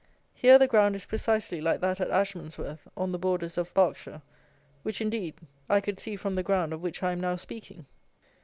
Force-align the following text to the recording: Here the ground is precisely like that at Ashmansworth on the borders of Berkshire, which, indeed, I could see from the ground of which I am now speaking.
Here 0.33 0.57
the 0.57 0.65
ground 0.67 0.95
is 0.95 1.05
precisely 1.05 1.61
like 1.61 1.79
that 1.81 2.01
at 2.01 2.09
Ashmansworth 2.09 2.87
on 2.97 3.11
the 3.11 3.19
borders 3.19 3.55
of 3.55 3.71
Berkshire, 3.75 4.23
which, 4.81 4.99
indeed, 4.99 5.35
I 5.69 5.79
could 5.79 5.99
see 5.99 6.15
from 6.15 6.33
the 6.33 6.41
ground 6.41 6.73
of 6.73 6.81
which 6.81 7.03
I 7.03 7.11
am 7.11 7.21
now 7.21 7.35
speaking. 7.35 7.85